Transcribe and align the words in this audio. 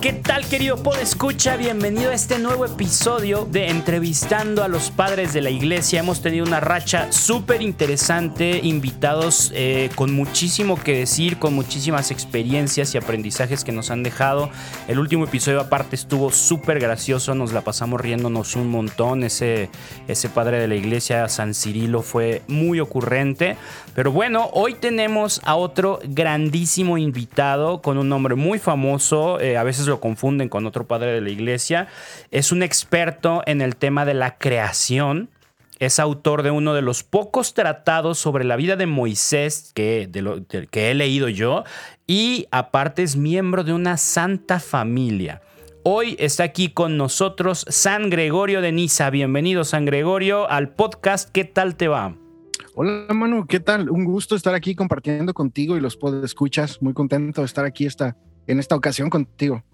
¿Qué 0.00 0.12
tal 0.12 0.46
querido 0.46 0.78
Escucha? 1.02 1.56
Bienvenido 1.56 2.10
a 2.10 2.14
este 2.14 2.38
nuevo 2.38 2.64
episodio 2.64 3.44
de 3.44 3.68
Entrevistando 3.68 4.62
a 4.62 4.68
los 4.68 4.92
Padres 4.92 5.32
de 5.32 5.40
la 5.40 5.50
Iglesia. 5.50 5.98
Hemos 5.98 6.22
tenido 6.22 6.46
una 6.46 6.60
racha 6.60 7.10
súper 7.10 7.62
interesante, 7.62 8.60
invitados 8.62 9.50
eh, 9.56 9.90
con 9.96 10.12
muchísimo 10.12 10.80
que 10.80 10.98
decir, 10.98 11.38
con 11.38 11.52
muchísimas 11.52 12.12
experiencias 12.12 12.94
y 12.94 12.98
aprendizajes 12.98 13.64
que 13.64 13.72
nos 13.72 13.90
han 13.90 14.04
dejado. 14.04 14.50
El 14.86 15.00
último 15.00 15.24
episodio 15.24 15.60
aparte 15.60 15.96
estuvo 15.96 16.30
súper 16.30 16.78
gracioso, 16.78 17.34
nos 17.34 17.52
la 17.52 17.62
pasamos 17.62 18.00
riéndonos 18.00 18.54
un 18.54 18.68
montón. 18.68 19.24
Ese, 19.24 19.68
ese 20.06 20.28
padre 20.28 20.60
de 20.60 20.68
la 20.68 20.76
iglesia, 20.76 21.28
San 21.28 21.54
Cirilo, 21.54 22.02
fue 22.02 22.42
muy 22.46 22.78
ocurrente. 22.78 23.56
Pero 23.96 24.12
bueno, 24.12 24.48
hoy 24.52 24.74
tenemos 24.74 25.40
a 25.44 25.56
otro 25.56 25.98
grandísimo 26.04 26.98
invitado 26.98 27.82
con 27.82 27.98
un 27.98 28.08
nombre 28.08 28.36
muy 28.36 28.60
famoso, 28.60 29.40
eh, 29.40 29.56
a 29.56 29.64
veces 29.64 29.87
lo 29.88 30.00
confunden 30.00 30.48
con 30.48 30.66
otro 30.66 30.86
padre 30.86 31.12
de 31.12 31.20
la 31.20 31.30
iglesia. 31.30 31.88
Es 32.30 32.52
un 32.52 32.62
experto 32.62 33.42
en 33.46 33.60
el 33.60 33.76
tema 33.76 34.04
de 34.04 34.14
la 34.14 34.38
creación. 34.38 35.30
Es 35.78 36.00
autor 36.00 36.42
de 36.42 36.50
uno 36.50 36.74
de 36.74 36.82
los 36.82 37.04
pocos 37.04 37.54
tratados 37.54 38.18
sobre 38.18 38.44
la 38.44 38.56
vida 38.56 38.76
de 38.76 38.86
Moisés 38.86 39.72
que, 39.74 40.08
he 40.72 40.94
leído 40.94 41.28
yo 41.28 41.64
y 42.06 42.46
aparte 42.50 43.04
es 43.04 43.16
miembro 43.16 43.62
de 43.62 43.72
una 43.72 43.96
santa 43.96 44.58
familia. 44.58 45.40
Hoy 45.84 46.16
está 46.18 46.42
aquí 46.42 46.70
con 46.70 46.96
nosotros 46.96 47.64
San 47.68 48.10
Gregorio 48.10 48.60
de 48.60 48.72
Niza. 48.72 49.08
Bienvenido 49.10 49.64
San 49.64 49.84
Gregorio 49.84 50.50
al 50.50 50.70
podcast. 50.70 51.30
¿Qué 51.30 51.44
tal 51.44 51.76
te 51.76 51.86
va? 51.86 52.16
Hola 52.74 53.12
Manu, 53.14 53.46
¿qué 53.46 53.58
tal? 53.58 53.88
Un 53.90 54.04
gusto 54.04 54.36
estar 54.36 54.54
aquí 54.54 54.74
compartiendo 54.74 55.32
contigo 55.34 55.76
y 55.76 55.80
los 55.80 55.98
escuchas. 56.22 56.82
Muy 56.82 56.92
contento 56.92 57.40
de 57.40 57.46
estar 57.46 57.64
aquí 57.64 57.86
esta, 57.86 58.16
en 58.46 58.58
esta 58.58 58.76
ocasión 58.76 59.10
contigo. 59.10 59.64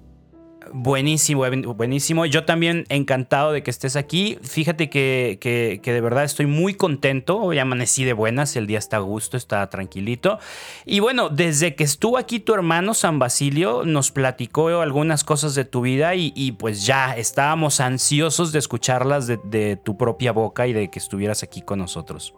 Buenísimo, 0.73 1.45
buenísimo. 1.75 2.27
Yo 2.27 2.45
también 2.45 2.85
encantado 2.89 3.53
de 3.53 3.63
que 3.63 3.71
estés 3.71 3.97
aquí. 3.97 4.39
Fíjate 4.43 4.89
que, 4.89 5.39
que, 5.41 5.93
de 5.93 6.01
verdad 6.01 6.25
estoy 6.25 6.47
muy 6.47 6.75
contento. 6.75 7.39
Hoy 7.39 7.59
amanecí 7.59 8.05
de 8.05 8.13
buenas, 8.13 8.57
el 8.57 8.67
día 8.67 8.79
está 8.79 8.97
a 8.99 9.01
gusto, 9.01 9.37
está 9.37 9.69
tranquilito. 9.69 10.39
Y 10.85 11.01
bueno, 11.01 11.29
desde 11.29 11.75
que 11.75 11.85
estuvo 11.85 12.19
aquí 12.19 12.41
tu 12.41 12.55
hermano 12.55 12.95
San 12.95 13.19
Basilio, 13.19 13.85
nos 13.85 14.11
platicó 14.11 14.69
algunas 14.81 15.25
cosas 15.25 15.55
de 15.55 15.65
tu 15.65 15.83
vida 15.83 16.15
y, 16.15 16.53
pues 16.53 16.87
ya 16.87 17.17
estábamos 17.17 17.81
ansiosos 17.81 18.53
de 18.53 18.59
escucharlas 18.59 19.27
de, 19.27 19.39
de 19.45 19.77
tu 19.77 19.97
propia 19.97 20.33
boca 20.33 20.67
y 20.67 20.73
de 20.73 20.91
que 20.91 20.99
estuvieras 20.99 21.43
aquí 21.43 21.63
con 21.63 21.79
nosotros. 21.79 22.35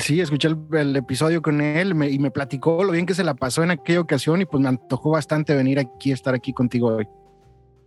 Sí, 0.00 0.20
escuché 0.20 0.48
el, 0.72 0.96
episodio 0.96 1.40
con 1.40 1.60
él 1.60 1.90
y 2.10 2.18
me 2.18 2.30
platicó 2.32 2.82
lo 2.82 2.92
bien 2.92 3.06
que 3.06 3.14
se 3.14 3.22
la 3.22 3.34
pasó 3.34 3.62
en 3.62 3.70
aquella 3.70 4.00
ocasión 4.00 4.40
y 4.42 4.44
pues 4.44 4.60
me 4.60 4.68
antojó 4.68 5.10
bastante 5.10 5.54
venir 5.54 5.78
aquí, 5.78 6.10
estar 6.10 6.34
aquí 6.34 6.52
contigo 6.52 6.88
hoy. 6.88 7.06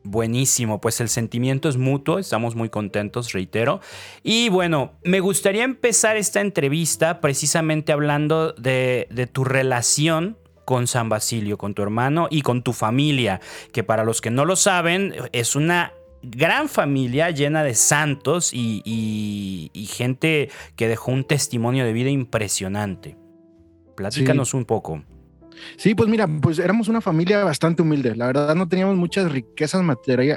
Buenísimo, 0.04 0.82
pues 0.82 1.00
el 1.00 1.10
sentimiento 1.10 1.70
es 1.70 1.78
mutuo, 1.78 2.18
estamos 2.18 2.56
muy 2.56 2.70
contentos, 2.70 3.34
reitero. 3.34 3.82
Y 4.24 4.50
bueno, 4.50 4.94
me 5.04 5.20
gustaría 5.20 5.64
empezar 5.64 6.18
esta 6.18 6.42
entrevista 6.42 7.22
precisamente 7.22 7.92
hablando 7.92 8.54
de, 8.54 9.08
de 9.12 9.28
tu 9.28 9.44
relación 9.44 10.38
con 10.66 10.88
San 10.88 11.10
Basilio, 11.10 11.58
con 11.58 11.74
tu 11.74 11.84
hermano 11.84 12.28
y 12.32 12.42
con 12.42 12.64
tu 12.64 12.74
familia, 12.74 13.42
que 13.74 13.84
para 13.84 14.04
los 14.04 14.22
que 14.22 14.32
no 14.32 14.46
lo 14.46 14.56
saben, 14.56 15.14
es 15.34 15.56
una 15.56 15.94
gran 16.24 16.70
familia 16.70 17.32
llena 17.32 17.64
de 17.64 17.76
santos 17.76 18.54
y, 18.54 18.82
y, 18.86 19.86
gente 19.88 20.50
que 20.76 20.88
dejó 20.88 21.12
un 21.12 21.24
testimonio 21.24 21.86
de 21.86 21.94
vida 21.94 22.10
impresionante. 22.10 23.18
Platícanos 23.96 24.54
un 24.54 24.66
poco. 24.66 25.04
Sí, 25.78 25.96
pues 25.96 26.10
mira, 26.10 26.28
pues 26.28 26.60
éramos 26.60 26.88
una 26.88 27.02
familia 27.02 27.44
bastante 27.44 27.82
humilde. 27.82 28.16
La 28.16 28.28
verdad 28.28 28.56
no 28.56 28.68
teníamos 28.68 28.98
muchas 28.98 29.32
riquezas 29.32 29.84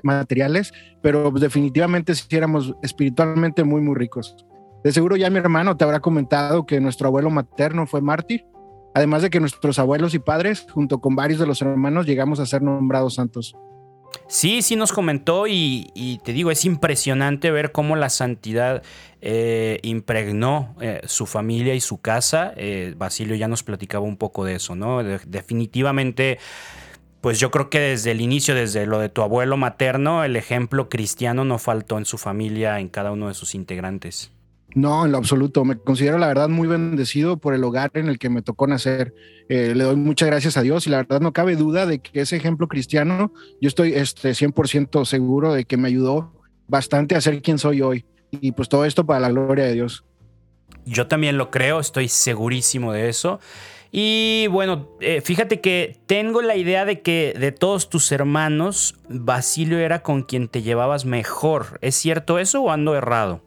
materiales, 0.03 0.73
pero 1.03 1.31
definitivamente 1.31 2.15
sí 2.15 2.25
éramos 2.31 2.75
espiritualmente 2.83 3.65
muy, 3.65 3.81
muy 3.81 3.95
ricos. 3.95 4.37
De 4.83 4.93
seguro 4.93 5.17
ya 5.17 5.31
mi 5.31 5.39
hermano 5.39 5.77
te 5.77 5.85
habrá 5.85 6.01
comentado 6.01 6.67
que 6.67 6.81
nuestro 6.81 7.09
abuelo 7.09 7.31
materno 7.31 7.87
fue 7.87 8.03
mártir, 8.03 8.45
además 8.95 9.23
de 9.23 9.31
que 9.31 9.41
nuestros 9.41 9.79
abuelos 9.79 10.15
y 10.15 10.19
padres, 10.19 10.67
junto 10.71 11.01
con 11.01 11.17
varios 11.17 11.41
de 11.41 11.47
los 11.47 11.63
hermanos, 11.63 12.07
llegamos 12.07 12.39
a 12.39 12.47
ser 12.47 12.63
nombrados 12.63 13.15
santos. 13.15 13.57
Sí, 14.27 14.63
sí 14.63 14.75
nos 14.75 14.93
comentó 14.93 15.47
y, 15.47 16.21
te 16.25 16.33
digo, 16.33 16.51
es 16.51 16.65
impresionante 16.65 17.51
ver 17.51 17.73
cómo 17.73 17.95
la 17.95 18.09
santidad 18.09 18.83
eh, 19.21 19.81
impregnó 19.83 20.75
eh, 20.81 21.03
su 21.05 21.27
familia 21.27 21.75
y 21.75 21.81
su 21.81 22.01
casa. 22.01 22.53
Eh, 22.57 22.95
Basilio 22.97 23.37
ya 23.37 23.49
nos 23.49 23.63
platicaba 23.63 24.05
un 24.05 24.17
poco 24.17 24.45
de 24.45 24.55
eso, 24.55 24.75
¿no? 24.75 25.03
definitivamente, 25.03 26.39
pues 27.21 27.39
yo 27.39 27.51
creo 27.51 27.69
que 27.69 27.81
desde 27.81 28.13
el 28.13 28.21
inicio, 28.21 28.55
desde 28.55 28.87
lo 28.87 28.99
de 28.99 29.11
tu 29.11 29.23
abuelo 29.23 29.57
materno, 29.57 30.25
el 30.25 30.37
ejemplo 30.37 30.89
cristiano 30.89 31.45
no 31.45 31.59
faltó 31.59 31.99
en 31.99 32.07
su 32.07 32.19
familia, 32.19 32.81
en 32.81 32.89
cada 32.89 33.13
uno 33.13 33.29
de 33.29 33.35
sus 33.35 33.55
integrantes. 33.55 34.33
No, 34.75 35.07
en 35.07 35.13
lo 35.13 35.19
absoluto. 35.19 35.65
Me 35.65 35.79
considero 35.79 36.19
la 36.19 36.27
verdad 36.27 36.49
muy 36.49 36.67
bendecido 36.67 37.37
por 37.37 37.55
el 37.55 37.63
hogar 37.63 37.93
en 37.95 38.09
el 38.09 38.19
que 38.19 38.29
me 38.29 38.43
tocó 38.43 38.67
nacer. 38.67 39.15
Eh, 39.49 39.73
le 39.75 39.85
doy 39.85 39.97
muchas 39.97 40.29
gracias 40.29 40.57
a 40.57 40.63
Dios 40.63 40.87
y 40.87 40.91
la 40.91 40.99
verdad 40.99 41.21
no 41.21 41.33
cabe 41.33 41.55
duda 41.55 41.87
de 41.87 42.01
que 42.01 42.21
ese 42.21 42.37
ejemplo 42.37 42.67
cristiano, 42.67 43.33
yo 43.61 43.69
estoy 43.69 43.95
este, 43.95 44.31
100% 44.31 45.05
seguro 45.05 45.53
de 45.53 45.65
que 45.65 45.77
me 45.77 45.89
ayudó 45.89 46.33
bastante 46.67 47.15
a 47.15 47.21
ser 47.21 47.41
quien 47.41 47.59
soy 47.59 47.83
hoy. 47.83 48.05
Y 48.33 48.53
pues 48.53 48.69
todo 48.69 48.85
esto 48.85 49.07
para 49.07 49.21
la 49.21 49.31
gloria 49.31 49.65
de 49.65 49.75
Dios. 49.75 50.05
Yo 50.85 51.07
también 51.07 51.39
lo 51.39 51.51
creo, 51.53 51.79
estoy 51.79 52.09
segurísimo 52.09 52.93
de 52.93 53.09
eso. 53.09 53.39
Y 53.97 54.49
bueno, 54.49 54.89
eh, 55.01 55.21
fíjate 55.21 55.61
que 55.61 56.01
tengo 56.07 56.43
la 56.43 56.57
idea 56.57 56.85
de 56.85 57.01
que 57.01 57.33
de 57.39 57.53
todos 57.53 57.89
tus 57.89 58.11
hermanos, 58.11 58.97
Basilio 59.09 59.79
era 59.79 60.03
con 60.03 60.25
quien 60.25 60.49
te 60.49 60.63
llevabas 60.63 61.05
mejor. 61.05 61.79
¿Es 61.81 61.95
cierto 61.95 62.41
eso 62.41 62.61
o 62.61 62.71
ando 62.73 62.97
errado? 62.97 63.44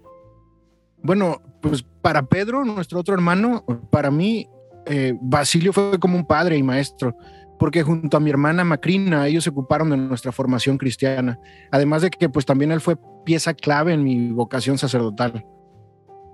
Bueno, 1.03 1.41
pues 1.61 1.83
para 2.01 2.25
Pedro, 2.25 2.65
nuestro 2.65 2.99
otro 2.99 3.13
hermano, 3.13 3.63
para 3.89 4.11
mí, 4.11 4.47
eh, 4.85 5.13
Basilio 5.21 5.73
fue 5.73 5.99
como 5.99 6.17
un 6.17 6.25
padre 6.25 6.57
y 6.57 6.63
maestro, 6.63 7.15
porque 7.59 7.83
junto 7.83 8.17
a 8.17 8.19
mi 8.19 8.29
hermana 8.29 8.63
Macrina, 8.63 9.27
ellos 9.27 9.43
se 9.43 9.49
ocuparon 9.49 9.89
de 9.89 9.97
nuestra 9.97 10.31
formación 10.31 10.77
cristiana. 10.77 11.39
Además 11.71 12.01
de 12.01 12.09
que 12.09 12.29
pues 12.29 12.45
también 12.45 12.71
él 12.71 12.81
fue 12.81 12.97
pieza 13.25 13.53
clave 13.53 13.93
en 13.93 14.03
mi 14.03 14.31
vocación 14.31 14.77
sacerdotal. 14.77 15.45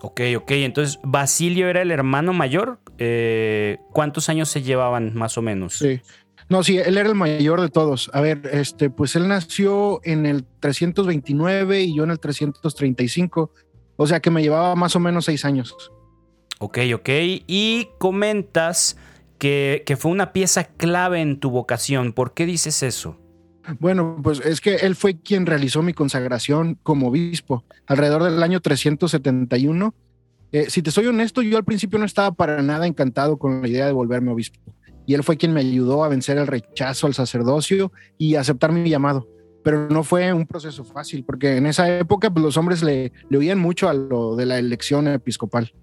Ok, 0.02 0.22
ok, 0.36 0.52
entonces 0.52 1.00
Basilio 1.04 1.70
era 1.70 1.82
el 1.82 1.90
hermano 1.90 2.34
mayor. 2.34 2.80
Eh, 2.98 3.78
¿Cuántos 3.94 4.28
años 4.28 4.50
se 4.50 4.62
llevaban 4.62 5.14
más 5.16 5.38
o 5.38 5.42
menos? 5.42 5.78
Sí. 5.78 6.02
No, 6.50 6.62
sí, 6.62 6.78
él 6.78 6.98
era 6.98 7.08
el 7.08 7.16
mayor 7.16 7.62
de 7.62 7.70
todos. 7.70 8.12
A 8.14 8.20
ver, 8.20 8.42
este, 8.52 8.90
pues 8.90 9.16
él 9.16 9.30
nació 9.30 10.02
en 10.04 10.26
el 10.26 10.46
329 10.60 11.84
y 11.84 11.96
yo 11.96 12.04
en 12.04 12.12
el 12.12 12.20
335. 12.20 13.52
O 13.96 14.08
sea 14.08 14.20
que 14.20 14.32
me 14.32 14.42
llevaba 14.42 14.76
más 14.76 14.96
o 14.96 15.00
menos 15.00 15.26
seis 15.26 15.46
años. 15.46 15.76
Ok, 16.60 16.80
ok. 16.96 17.10
Y 17.48 17.90
comentas 17.98 18.98
que, 19.38 19.98
fue 19.98 20.12
una 20.12 20.32
pieza 20.32 20.64
clave 20.64 21.22
en 21.22 21.40
tu 21.40 21.50
vocación. 21.50 22.14
¿Por 22.14 22.34
qué 22.34 22.46
dices 22.46 22.84
eso? 22.84 23.20
Bueno, 23.80 24.20
pues 24.24 24.40
es 24.40 24.62
que 24.62 24.76
él 24.78 24.96
fue 24.96 25.20
quien 25.20 25.46
realizó 25.46 25.82
mi 25.82 25.94
consagración 25.94 26.78
como 26.84 27.08
obispo 27.08 27.64
alrededor 27.86 28.24
del 28.24 28.42
año 28.42 28.62
371. 28.62 29.94
Eh, 30.52 30.70
si 30.70 30.82
te 30.82 30.92
soy 30.92 31.08
honesto, 31.08 31.42
yo 31.42 31.58
al 31.58 31.64
principio 31.64 32.00
no 32.00 32.06
estaba 32.06 32.32
para 32.32 32.62
nada 32.62 32.88
encantado 32.88 33.38
con 33.38 33.62
la 33.62 33.68
idea 33.68 33.86
de 33.86 33.92
volverme 33.92 34.32
obispo. 34.32 34.60
Y 35.06 35.16
él 35.16 35.24
fue 35.24 35.38
quien 35.38 35.54
me 35.54 35.60
ayudó 35.60 36.04
a 36.04 36.10
vencer 36.10 36.38
el 36.38 36.48
rechazo 36.48 37.08
al 37.08 37.14
sacerdocio 37.14 37.92
y 38.18 38.36
aceptar 38.36 38.72
mi 38.72 38.90
llamado 38.90 39.28
pero 39.64 39.90
no 39.90 40.04
fue 40.04 40.32
un 40.34 40.46
proceso 40.46 40.84
fácil, 40.84 41.24
porque 41.24 41.58
en 41.58 41.66
esa 41.66 41.98
época 42.00 42.30
pues, 42.30 42.44
los 42.44 42.58
hombres 42.58 42.84
le, 42.84 43.12
le 43.30 43.38
oían 43.38 43.60
mucho 43.60 43.90
a 43.90 43.94
lo 43.94 44.36
de 44.36 44.46
la 44.46 44.60
elección 44.60 45.08
episcopal. 45.08 45.74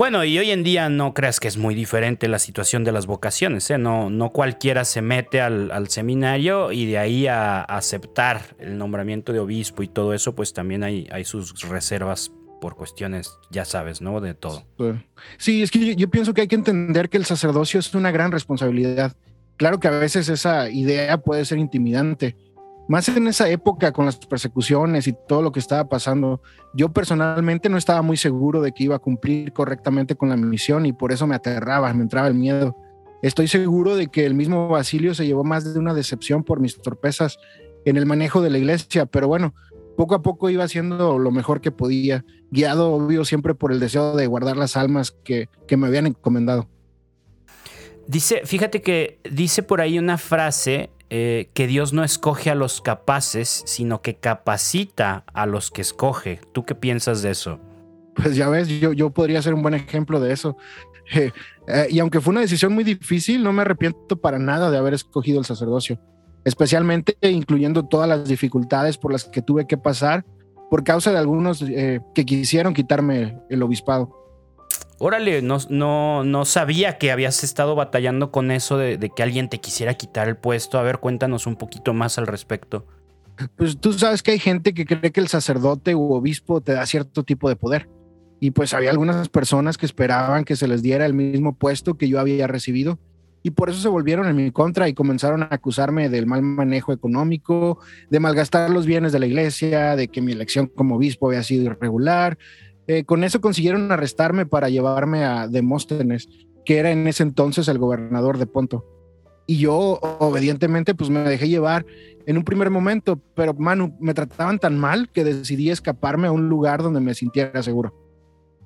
Bueno, 0.00 0.24
y 0.24 0.38
hoy 0.38 0.50
en 0.50 0.62
día 0.62 0.88
no 0.88 1.12
creas 1.12 1.40
que 1.40 1.48
es 1.48 1.58
muy 1.58 1.74
diferente 1.74 2.26
la 2.26 2.38
situación 2.38 2.84
de 2.84 2.92
las 2.92 3.04
vocaciones, 3.06 3.70
¿eh? 3.70 3.76
no, 3.76 4.08
no 4.08 4.30
cualquiera 4.30 4.86
se 4.86 5.02
mete 5.02 5.42
al, 5.42 5.70
al, 5.70 5.88
seminario 5.88 6.72
y 6.72 6.86
de 6.86 6.96
ahí 6.96 7.26
a, 7.26 7.60
aceptar 7.60 8.56
el 8.58 8.78
nombramiento 8.78 9.34
de 9.34 9.40
obispo 9.40 9.82
y 9.82 9.88
todo 9.88 10.14
eso, 10.14 10.34
pues 10.34 10.54
también 10.54 10.84
hay, 10.84 11.06
hay 11.12 11.26
sus 11.26 11.68
reservas 11.68 12.32
por 12.62 12.76
cuestiones, 12.76 13.36
ya 13.50 13.66
sabes, 13.66 14.00
¿no? 14.00 14.22
De 14.22 14.32
todo. 14.32 14.64
Sí, 15.36 15.62
es 15.62 15.70
que 15.70 15.94
yo 15.94 16.08
pienso 16.08 16.32
que 16.32 16.40
hay 16.40 16.48
que 16.48 16.54
entender 16.54 17.10
que 17.10 17.18
el 17.18 17.26
sacerdocio 17.26 17.78
es 17.78 17.94
una 17.94 18.10
gran 18.10 18.32
responsabilidad 18.32 19.14
Claro 19.60 19.78
que 19.78 19.88
a 19.88 19.90
veces 19.90 20.30
esa 20.30 20.70
idea 20.70 21.18
puede 21.18 21.44
ser 21.44 21.58
intimidante, 21.58 22.34
más 22.88 23.10
en 23.10 23.26
esa 23.26 23.46
época 23.50 23.92
con 23.92 24.06
las 24.06 24.16
persecuciones 24.16 25.06
y 25.06 25.14
todo 25.28 25.42
lo 25.42 25.52
que 25.52 25.60
estaba 25.60 25.86
pasando. 25.86 26.40
Yo 26.72 26.94
personalmente 26.94 27.68
no 27.68 27.76
estaba 27.76 28.00
muy 28.00 28.16
seguro 28.16 28.62
de 28.62 28.72
que 28.72 28.84
iba 28.84 28.96
a 28.96 29.00
cumplir 29.00 29.52
correctamente 29.52 30.14
con 30.14 30.30
la 30.30 30.38
misión 30.38 30.86
y 30.86 30.94
por 30.94 31.12
eso 31.12 31.26
me 31.26 31.34
aterraba, 31.34 31.92
me 31.92 32.04
entraba 32.04 32.28
el 32.28 32.36
miedo. 32.36 32.74
Estoy 33.20 33.48
seguro 33.48 33.96
de 33.96 34.06
que 34.06 34.24
el 34.24 34.32
mismo 34.32 34.66
Basilio 34.68 35.14
se 35.14 35.26
llevó 35.26 35.44
más 35.44 35.74
de 35.74 35.78
una 35.78 35.92
decepción 35.92 36.42
por 36.42 36.58
mis 36.58 36.80
torpezas 36.80 37.36
en 37.84 37.98
el 37.98 38.06
manejo 38.06 38.40
de 38.40 38.48
la 38.48 38.56
iglesia, 38.56 39.04
pero 39.04 39.28
bueno, 39.28 39.52
poco 39.94 40.14
a 40.14 40.22
poco 40.22 40.48
iba 40.48 40.64
haciendo 40.64 41.18
lo 41.18 41.32
mejor 41.32 41.60
que 41.60 41.70
podía, 41.70 42.24
guiado 42.50 42.94
obvio 42.94 43.26
siempre 43.26 43.54
por 43.54 43.72
el 43.72 43.80
deseo 43.80 44.16
de 44.16 44.26
guardar 44.26 44.56
las 44.56 44.78
almas 44.78 45.10
que, 45.22 45.50
que 45.68 45.76
me 45.76 45.86
habían 45.86 46.06
encomendado. 46.06 46.66
Dice, 48.10 48.42
fíjate 48.44 48.82
que 48.82 49.20
dice 49.30 49.62
por 49.62 49.80
ahí 49.80 49.96
una 49.96 50.18
frase 50.18 50.90
eh, 51.10 51.48
que 51.54 51.68
Dios 51.68 51.92
no 51.92 52.02
escoge 52.02 52.50
a 52.50 52.56
los 52.56 52.80
capaces, 52.80 53.62
sino 53.66 54.02
que 54.02 54.16
capacita 54.16 55.22
a 55.32 55.46
los 55.46 55.70
que 55.70 55.80
escoge. 55.80 56.40
¿Tú 56.50 56.64
qué 56.64 56.74
piensas 56.74 57.22
de 57.22 57.30
eso? 57.30 57.60
Pues 58.16 58.34
ya 58.34 58.48
ves, 58.48 58.66
yo, 58.66 58.92
yo 58.92 59.10
podría 59.10 59.40
ser 59.42 59.54
un 59.54 59.62
buen 59.62 59.74
ejemplo 59.74 60.18
de 60.18 60.32
eso. 60.32 60.56
Eh, 61.14 61.30
eh, 61.68 61.86
y 61.88 62.00
aunque 62.00 62.20
fue 62.20 62.32
una 62.32 62.40
decisión 62.40 62.74
muy 62.74 62.82
difícil, 62.82 63.44
no 63.44 63.52
me 63.52 63.62
arrepiento 63.62 64.20
para 64.20 64.40
nada 64.40 64.72
de 64.72 64.78
haber 64.78 64.94
escogido 64.94 65.38
el 65.38 65.44
sacerdocio, 65.44 66.00
especialmente 66.44 67.16
incluyendo 67.22 67.86
todas 67.86 68.08
las 68.08 68.28
dificultades 68.28 68.98
por 68.98 69.12
las 69.12 69.22
que 69.26 69.40
tuve 69.40 69.68
que 69.68 69.78
pasar 69.78 70.26
por 70.68 70.82
causa 70.82 71.12
de 71.12 71.18
algunos 71.18 71.60
que 71.60 72.24
quisieron 72.24 72.74
quitarme 72.74 73.38
el 73.50 73.62
obispado. 73.62 74.19
Órale, 75.02 75.40
no, 75.40 75.56
no, 75.70 76.24
no 76.24 76.44
sabía 76.44 76.98
que 76.98 77.10
habías 77.10 77.42
estado 77.42 77.74
batallando 77.74 78.30
con 78.30 78.50
eso 78.50 78.76
de, 78.76 78.98
que 79.16 79.22
alguien 79.22 79.48
te 79.48 79.58
quisiera 79.58 79.94
quitar 79.94 80.28
el 80.28 80.36
puesto. 80.36 80.78
A 80.78 80.82
ver, 80.82 80.98
cuéntanos 80.98 81.46
un 81.46 81.56
poquito 81.56 81.94
más 81.94 82.18
al 82.18 82.26
respecto. 82.26 82.86
Pues 83.56 83.80
tú 83.80 83.94
sabes 83.94 84.22
que 84.22 84.32
hay 84.32 84.38
gente 84.38 84.74
que 84.74 84.84
cree 84.84 85.10
que 85.10 85.20
el 85.20 85.28
sacerdote 85.28 85.94
u 85.94 86.12
obispo 86.12 86.60
te 86.60 86.74
da 86.74 86.84
cierto 86.84 87.22
tipo 87.22 87.48
de 87.48 87.56
poder. 87.56 87.88
Y 88.40 88.50
pues 88.50 88.74
había 88.74 88.90
algunas 88.90 89.30
personas 89.30 89.78
que 89.78 89.86
esperaban 89.86 90.44
que 90.44 90.54
se 90.54 90.68
les 90.68 90.82
diera 90.82 91.06
el 91.06 91.14
mismo 91.14 91.56
puesto 91.56 91.96
que 91.96 92.06
yo 92.06 92.20
había 92.20 92.46
recibido. 92.46 92.98
Y 93.42 93.52
por 93.52 93.70
eso 93.70 93.80
se 93.80 93.88
volvieron 93.88 94.28
en 94.28 94.36
mi 94.36 94.50
contra 94.50 94.86
y 94.86 94.92
comenzaron 94.92 95.42
a 95.44 95.48
acusarme 95.50 96.10
del 96.10 96.26
mal 96.26 96.42
manejo 96.42 96.92
económico, 96.92 97.78
de 98.10 98.20
malgastar 98.20 98.68
los 98.68 98.84
bienes 98.84 99.12
de 99.12 99.18
la 99.18 99.26
iglesia, 99.26 99.96
de 99.96 100.08
que 100.08 100.20
mi 100.20 100.32
elección 100.32 100.66
como 100.66 100.96
obispo 100.96 101.28
había 101.28 101.42
sido 101.42 101.64
irregular, 101.64 102.36
eh, 102.86 103.04
con 103.04 103.24
eso 103.24 103.40
consiguieron 103.40 103.90
arrestarme 103.92 104.46
para 104.46 104.68
llevarme 104.68 105.24
a 105.24 105.48
Demóstenes, 105.48 106.28
que 106.64 106.78
era 106.78 106.90
en 106.90 107.06
ese 107.06 107.22
entonces 107.22 107.68
el 107.68 107.78
gobernador 107.78 108.38
de 108.38 108.46
Ponto. 108.46 108.84
Y 109.46 109.58
yo, 109.58 109.98
obedientemente, 110.18 110.94
pues 110.94 111.10
me 111.10 111.20
dejé 111.20 111.48
llevar 111.48 111.84
en 112.26 112.36
un 112.36 112.44
primer 112.44 112.70
momento, 112.70 113.20
pero 113.34 113.54
Manu, 113.54 113.96
me 113.98 114.14
trataban 114.14 114.58
tan 114.58 114.78
mal 114.78 115.10
que 115.10 115.24
decidí 115.24 115.70
escaparme 115.70 116.28
a 116.28 116.32
un 116.32 116.48
lugar 116.48 116.82
donde 116.82 117.00
me 117.00 117.14
sintiera 117.14 117.62
seguro. 117.62 117.94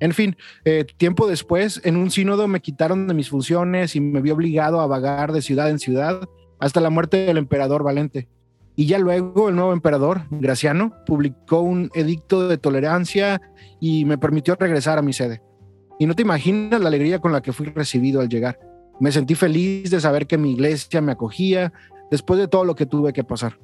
En 0.01 0.13
fin, 0.13 0.37
eh, 0.65 0.85
tiempo 0.97 1.27
después, 1.27 1.81
en 1.85 1.97
un 1.97 2.11
sínodo 2.11 2.49
me 2.49 2.61
quitaron 2.61 3.07
de 3.07 3.15
mis 3.15 3.31
funciones 3.31 3.97
y 3.97 4.01
me 4.01 4.21
vi 4.21 4.31
obligado 4.31 4.81
a 4.81 4.87
vagar 4.87 5.33
de 5.33 5.41
ciudad 5.41 5.71
en 5.71 5.79
ciudad 5.79 6.29
hasta 6.59 6.81
la 6.81 6.91
muerte 6.91 7.25
del 7.25 7.39
emperador 7.39 7.83
Valente. 7.83 8.29
Y 8.77 8.87
ya 8.87 8.99
luego 8.99 9.49
el 9.49 9.55
nuevo 9.55 9.73
emperador, 9.73 10.23
Graciano, 10.31 10.93
publicó 11.07 11.61
un 11.61 11.91
edicto 11.95 12.49
de 12.49 12.59
tolerancia 12.59 13.41
y 13.81 14.05
me 14.05 14.19
permitió 14.19 14.57
regresar 14.57 14.99
a 14.99 15.03
mi 15.03 15.13
sede. 15.13 15.43
Y 15.99 16.07
no 16.07 16.15
te 16.15 16.23
imaginas 16.23 16.81
la 16.81 16.89
alegría 16.89 17.21
con 17.21 17.33
la 17.33 17.41
que 17.41 17.53
fui 17.53 17.67
recibido 17.67 18.21
al 18.21 18.29
llegar. 18.29 18.59
Me 18.99 19.13
sentí 19.13 19.35
feliz 19.35 19.91
de 19.91 20.01
saber 20.01 20.27
que 20.27 20.39
mi 20.39 20.53
iglesia 20.53 21.01
me 21.01 21.13
acogía 21.13 21.73
después 22.11 22.39
de 22.39 22.49
todo 22.49 22.65
lo 22.65 22.75
que 22.75 22.87
tuve 22.87 23.13
que 23.13 23.25
pasar. 23.25 23.59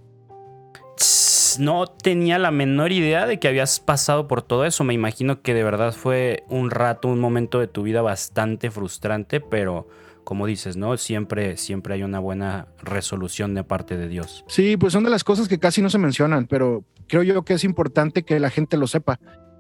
No 1.59 1.87
tenía 1.89 2.39
la 2.39 2.53
menor 2.53 2.93
idea 2.93 3.27
de 3.27 3.41
que 3.41 3.49
habías 3.49 3.81
pasado 3.81 4.29
por 4.29 4.43
todo 4.43 4.65
eso. 4.65 4.85
Me 4.85 4.95
imagino 4.95 5.43
que 5.43 5.55
de 5.55 5.65
verdad 5.65 5.93
fue 5.93 6.45
un 6.49 6.71
rato, 6.71 7.09
un 7.09 7.19
momento 7.19 7.59
de 7.59 7.67
tu 7.67 7.83
vida 7.83 8.03
bastante 8.03 8.71
frustrante, 8.71 9.41
pero 9.41 9.89
como 10.25 10.47
dices, 10.47 10.77
¿no? 10.77 10.97
Siempre, 10.97 11.57
siempre 11.57 11.95
hay 11.95 12.03
una 12.03 12.19
buena 12.19 12.69
resolución 12.83 13.55
de 13.55 13.65
parte 13.65 13.97
de 13.97 14.09
Dios. 14.09 14.45
Sí, 14.49 14.77
pues 14.77 14.93
son 14.93 15.05
de 15.05 15.11
las 15.11 15.25
cosas 15.25 15.49
que 15.49 15.59
casi 15.59 15.83
no 15.83 15.91
se 15.91 15.99
mencionan, 15.99 16.47
pero 16.47 16.85
creo 17.09 17.23
yo 17.23 17.45
que 17.45 17.55
es 17.55 17.65
importante 17.65 18.23
que 18.23 18.39
la 18.41 18.51
gente 18.51 18.77
lo 18.77 18.87
sepa. 18.87 19.19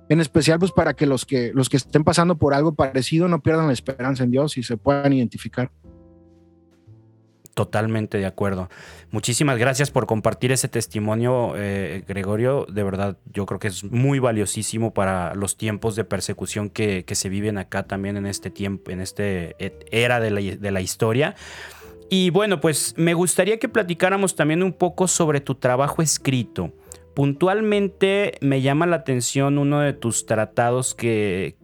En 0.09 0.21
especial, 0.21 0.59
pues 0.59 0.73
para 0.73 0.95
que 0.95 1.07
los 1.07 1.25
que, 1.25 1.53
los 1.55 1.69
que 1.69 1.77
estén 1.77 2.03
pasando 2.03 2.37
por 2.37 2.53
algo 2.55 2.75
parecido 2.75 3.29
no 3.29 3.41
pierdan 3.43 3.69
la 3.69 3.73
esperanza 3.73 4.25
en 4.25 4.33
Dios 4.33 4.57
y 4.57 4.63
se 4.63 4.77
puedan 4.77 5.13
identificar. 5.13 5.71
Totalmente 7.55 8.19
de 8.19 8.27
acuerdo. 8.27 8.71
Muchísimas 9.11 9.59
gracias 9.59 9.91
por 9.91 10.07
compartir 10.07 10.53
ese 10.53 10.69
testimonio, 10.69 11.55
eh, 11.57 12.05
Gregorio. 12.07 12.65
De 12.71 12.83
verdad, 12.85 13.19
yo 13.33 13.45
creo 13.45 13.59
que 13.59 13.69
es 13.69 13.85
muy 13.85 14.21
valiosísimo 14.21 14.95
para 14.95 15.35
los 15.35 15.57
tiempos 15.57 15.97
de 15.97 16.05
persecución 16.05 16.71
que, 16.71 17.05
se 17.11 17.29
viven 17.29 17.59
acá 17.59 17.83
también 17.83 18.17
en 18.17 18.27
este 18.27 18.51
tiempo, 18.51 18.93
en 18.93 19.01
este 19.01 19.57
era 19.91 20.21
de 20.21 20.31
la, 20.31 20.41
de 20.41 20.71
la 20.71 20.81
historia. 20.81 21.35
Y 22.09 22.31
bueno, 22.31 22.61
pues 22.61 22.95
me 22.97 23.15
gustaría 23.15 23.59
que 23.59 23.69
platicáramos 23.69 24.35
también 24.35 24.63
un 24.63 24.73
poco 24.73 25.07
sobre 25.07 25.41
tu 25.41 25.55
trabajo 25.55 26.03
escrito. 26.03 26.73
Puntualmente 27.21 28.39
me 28.41 28.63
llama 28.63 28.87
la 28.87 28.97
atención 28.97 29.59
uno 29.59 29.81
de 29.81 29.93
tus 29.93 30.25
tratados 30.25 30.95
que, 30.95 31.55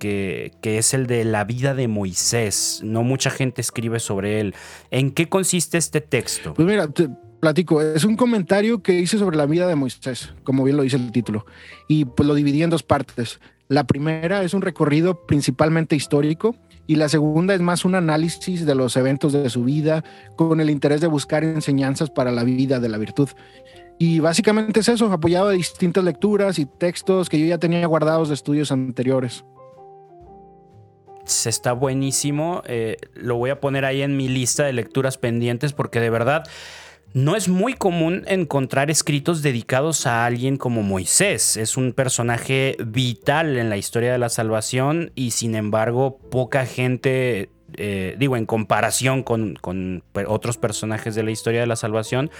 es 0.63 0.93
el 0.93 1.07
de 1.07 1.25
la 1.25 1.45
vida 1.45 1.75
de 1.75 1.89
Moisés. 1.89 2.83
No 2.85 3.03
mucha 3.05 3.31
gente 3.31 3.63
escribe 3.63 3.99
sobre 3.99 4.41
él. 4.41 4.55
¿En 4.91 5.13
qué 5.13 5.31
consiste 5.31 5.79
este 5.79 6.03
texto? 6.03 6.53
Pues 6.53 6.69
mira, 6.69 6.89
te 6.89 7.09
platico, 7.41 7.81
es 7.81 8.05
un 8.05 8.17
comentario 8.17 8.83
que 8.83 9.01
hice 9.01 9.17
sobre 9.17 9.39
la 9.39 9.47
vida 9.47 9.67
de 9.67 9.77
Moisés, 9.77 10.35
como 10.45 10.63
bien 10.63 10.77
lo 10.77 10.83
dice 10.83 10.97
el 10.97 11.11
título, 11.11 11.47
y 11.89 12.05
pues 12.05 12.27
lo 12.27 12.35
dividí 12.35 12.63
en 12.63 12.69
dos 12.69 12.83
partes. 12.83 13.41
La 13.69 13.85
primera 13.85 14.43
es 14.43 14.53
un 14.53 14.61
recorrido 14.61 15.25
principalmente 15.27 15.97
histórico 15.97 16.55
y 16.87 16.97
la 16.97 17.09
segunda 17.09 17.55
es 17.55 17.61
más 17.61 17.85
un 17.85 17.95
análisis 17.95 18.65
de 18.65 18.75
los 18.75 18.97
eventos 18.97 19.33
de 19.33 19.51
su 19.51 19.65
vida 19.65 20.05
con 20.37 20.61
el 20.61 20.71
interés 20.71 21.01
de 21.01 21.07
buscar 21.07 21.45
enseñanzas 21.45 22.11
para 22.11 22.31
la 22.31 22.45
vida 22.45 22.81
de 22.81 22.89
la 22.89 22.99
virtud. 22.99 23.29
Y 23.99 24.21
básicamente 24.21 24.81
es 24.81 24.89
eso, 24.89 25.11
apoyado 25.11 25.49
de 25.49 25.57
distintas 25.57 26.05
lecturas 26.05 26.59
y 26.59 26.67
textos 26.67 27.29
que 27.29 27.41
yo 27.41 27.47
ya 27.47 27.59
tenía 27.59 27.87
guardados 27.87 28.29
de 28.29 28.35
estudios 28.35 28.71
anteriores. 28.71 29.45
Está 31.25 31.73
buenísimo. 31.73 32.63
Eh, 32.67 32.99
lo 33.15 33.37
voy 33.37 33.51
a 33.51 33.61
poner 33.61 33.85
ahí 33.85 34.03
en 34.03 34.17
mi 34.17 34.29
lista 34.29 34.65
de 34.65 34.73
lecturas 34.73 35.19
pendientes 35.19 35.73
porque 35.73 35.99
de 35.99 36.11
verdad 36.11 36.45
no 37.17 37.35
es 37.35 37.49
muy 37.49 37.73
común 37.73 38.25
encontrar 38.27 38.91
escritos 38.91 39.41
dedicados 39.41 40.07
a 40.07 40.27
alguien 40.27 40.59
como 40.59 40.83
Moisés. 40.83 41.57
Es 41.57 41.79
un 41.79 41.95
personaje 41.95 42.77
vital 42.85 43.57
en 43.57 43.71
la 43.71 43.79
historia 43.79 44.13
de 44.13 44.19
la 44.19 44.29
salvación 44.29 45.13
y 45.15 45.31
sin 45.31 45.55
embargo 45.55 46.19
poca 46.31 46.67
gente 46.67 47.49
eh, 47.79 48.17
digo, 48.19 48.37
en 48.37 48.45
comparación 48.45 49.23
con, 49.23 49.59
otros 50.27 50.59
personajes 50.59 51.15
de 51.15 51.23
la 51.23 51.31
historia 51.31 51.61
de 51.61 51.67
la 51.67 51.77
salvación, 51.77 52.31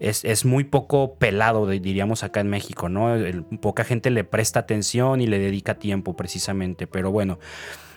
es, 0.00 0.44
muy 0.44 0.64
poco 0.64 1.14
pelado, 1.14 1.66
diríamos 1.66 2.22
acá 2.22 2.40
en 2.40 2.48
México, 2.48 2.90
¿no? 2.90 3.16
poca 3.62 3.84
gente 3.84 4.10
le 4.10 4.22
presta 4.24 4.60
atención 4.60 5.22
y 5.22 5.26
le 5.26 5.38
dedica 5.38 5.78
tiempo 5.78 6.14
precisamente, 6.14 6.86
pero 6.86 7.10
bueno. 7.10 7.38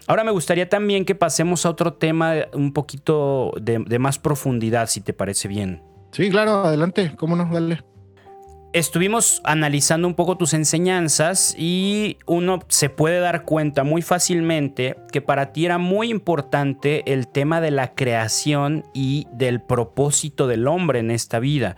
Ahora 0.07 0.23
me 0.23 0.31
gustaría 0.31 0.69
también 0.69 1.03
que 1.03 1.15
pasemos 1.15 1.65
a 1.65 1.69
otro 1.69 1.95
tema 1.95 2.33
un 2.53 2.71
poquito 2.71 3.51
de, 3.61 3.79
de 3.79 3.99
más 3.99 4.19
profundidad, 4.19 4.87
si 4.87 5.01
te 5.01 5.11
parece 5.11 5.49
bien. 5.49 5.83
Sí, 6.11 6.29
claro, 6.29 6.65
adelante, 6.65 7.13
cómo 7.17 7.35
no, 7.35 7.49
dale 7.51 7.83
estuvimos 8.73 9.41
analizando 9.43 10.07
un 10.07 10.13
poco 10.13 10.37
tus 10.37 10.53
enseñanzas 10.53 11.55
y 11.57 12.17
uno 12.25 12.59
se 12.67 12.89
puede 12.89 13.19
dar 13.19 13.43
cuenta 13.43 13.83
muy 13.83 14.01
fácilmente 14.01 14.95
que 15.11 15.21
para 15.21 15.51
ti 15.51 15.65
era 15.65 15.77
muy 15.77 16.09
importante 16.09 17.11
el 17.11 17.27
tema 17.27 17.61
de 17.61 17.71
la 17.71 17.95
creación 17.95 18.85
y 18.93 19.27
del 19.31 19.61
propósito 19.61 20.47
del 20.47 20.67
hombre 20.67 20.99
en 20.99 21.11
esta 21.11 21.39
vida. 21.39 21.75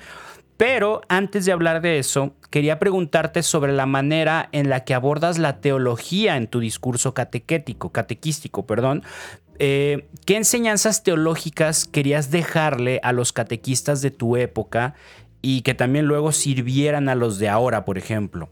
Pero 0.58 1.02
antes 1.08 1.46
de 1.46 1.54
hablar 1.54 1.82
de 1.82 1.98
eso, 1.98 2.36
quería 2.52 2.78
preguntarte 2.78 3.42
sobre 3.42 3.72
la 3.72 3.88
manera 3.88 4.50
en 4.52 4.70
la 4.70 4.84
que 4.84 4.94
abordas 4.94 5.40
la 5.40 5.60
teología 5.60 6.38
en 6.38 6.48
tu 6.48 6.60
discurso 6.60 7.16
catequético, 7.16 7.92
catequístico, 7.92 8.68
perdón. 8.68 9.04
Eh, 9.64 10.08
¿Qué 10.26 10.38
enseñanzas 10.38 11.04
teológicas 11.04 11.86
querías 11.86 12.32
dejarle 12.32 13.00
a 13.04 13.12
los 13.12 13.32
catequistas 13.32 14.02
de 14.02 14.10
tu 14.10 14.36
época 14.36 14.96
y 15.44 15.62
que 15.62 15.76
también 15.76 16.08
luego 16.08 16.32
sirvieran 16.32 17.10
a 17.10 17.14
los 17.14 17.38
de 17.38 17.48
ahora, 17.48 17.86
por 17.86 18.00
ejemplo? 18.00 18.50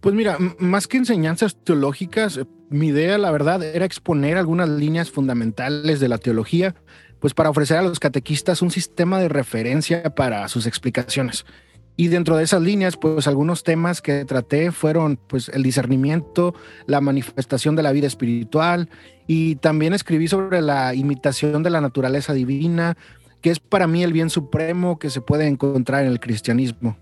Pues 0.00 0.16
mira, 0.16 0.36
más 0.58 0.88
que 0.88 0.96
enseñanzas 0.96 1.56
teológicas, 1.62 2.36
eh, 2.36 2.46
mi 2.68 2.88
idea, 2.88 3.16
la 3.16 3.30
verdad, 3.30 3.62
era 3.62 3.84
exponer 3.84 4.38
algunas 4.38 4.68
líneas 4.68 5.08
fundamentales 5.08 6.00
de 6.00 6.08
la 6.08 6.18
teología, 6.18 6.74
pues 7.20 7.32
para 7.32 7.50
ofrecer 7.50 7.76
a 7.76 7.82
los 7.82 8.00
catequistas 8.00 8.60
un 8.60 8.72
sistema 8.72 9.20
de 9.20 9.28
referencia 9.28 10.16
para 10.16 10.48
sus 10.48 10.66
explicaciones. 10.66 11.46
Y 12.00 12.06
dentro 12.06 12.36
de 12.36 12.44
esas 12.44 12.62
líneas, 12.62 12.96
pues 12.96 13.26
algunos 13.26 13.64
temas 13.64 14.00
que 14.00 14.24
traté 14.24 14.70
fueron 14.70 15.16
pues 15.16 15.48
el 15.48 15.64
discernimiento, 15.64 16.54
la 16.86 17.00
manifestación 17.00 17.74
de 17.74 17.82
la 17.82 17.90
vida 17.90 18.06
espiritual 18.06 18.88
y 19.26 19.56
también 19.56 19.92
escribí 19.92 20.28
sobre 20.28 20.62
la 20.62 20.94
imitación 20.94 21.64
de 21.64 21.70
la 21.70 21.80
naturaleza 21.80 22.34
divina, 22.34 22.96
que 23.40 23.50
es 23.50 23.58
para 23.58 23.88
mí 23.88 24.04
el 24.04 24.12
bien 24.12 24.30
supremo 24.30 25.00
que 25.00 25.10
se 25.10 25.20
puede 25.20 25.48
encontrar 25.48 26.04
en 26.04 26.12
el 26.12 26.20
cristianismo. 26.20 26.96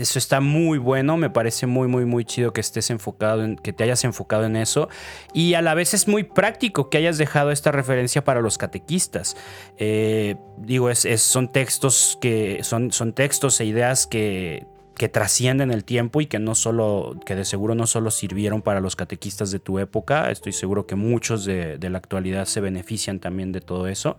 Eso 0.00 0.18
está 0.18 0.40
muy 0.40 0.78
bueno, 0.78 1.16
me 1.16 1.30
parece 1.30 1.66
muy, 1.66 1.88
muy, 1.88 2.04
muy 2.04 2.24
chido 2.24 2.52
que 2.52 2.60
estés 2.60 2.90
enfocado 2.90 3.44
en, 3.44 3.56
que 3.56 3.72
te 3.72 3.84
hayas 3.84 4.04
enfocado 4.04 4.44
en 4.44 4.56
eso. 4.56 4.88
Y 5.32 5.54
a 5.54 5.62
la 5.62 5.74
vez 5.74 5.94
es 5.94 6.08
muy 6.08 6.24
práctico 6.24 6.90
que 6.90 6.98
hayas 6.98 7.18
dejado 7.18 7.50
esta 7.50 7.70
referencia 7.72 8.24
para 8.24 8.40
los 8.40 8.58
catequistas. 8.58 9.36
Eh, 9.78 10.36
digo, 10.56 10.90
es, 10.90 11.06
son 11.20 11.52
textos 11.52 12.18
que 12.20 12.60
son, 12.62 12.92
son 12.92 13.12
textos 13.12 13.60
e 13.60 13.64
ideas 13.64 14.06
que 14.06 14.66
que 15.00 15.08
trascienden 15.08 15.70
el 15.70 15.84
tiempo 15.84 16.20
y 16.20 16.26
que 16.26 16.38
no 16.38 16.54
solo, 16.54 17.18
que 17.24 17.34
de 17.34 17.46
seguro 17.46 17.74
no 17.74 17.86
solo 17.86 18.10
sirvieron 18.10 18.60
para 18.60 18.80
los 18.80 18.96
catequistas 18.96 19.50
de 19.50 19.58
tu 19.58 19.78
época, 19.78 20.30
estoy 20.30 20.52
seguro 20.52 20.86
que 20.86 20.94
muchos 20.94 21.46
de, 21.46 21.78
de 21.78 21.88
la 21.88 21.96
actualidad 21.96 22.44
se 22.44 22.60
benefician 22.60 23.18
también 23.18 23.50
de 23.50 23.62
todo 23.62 23.86
eso. 23.86 24.18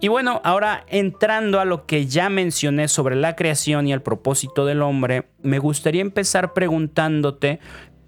Y 0.00 0.08
bueno, 0.08 0.40
ahora 0.42 0.84
entrando 0.88 1.60
a 1.60 1.64
lo 1.64 1.86
que 1.86 2.06
ya 2.06 2.30
mencioné 2.30 2.88
sobre 2.88 3.14
la 3.14 3.36
creación 3.36 3.86
y 3.86 3.92
el 3.92 4.02
propósito 4.02 4.66
del 4.66 4.82
hombre, 4.82 5.28
me 5.44 5.60
gustaría 5.60 6.02
empezar 6.02 6.52
preguntándote 6.52 7.60